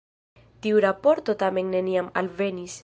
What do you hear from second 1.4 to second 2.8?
tamen neniam alvenis.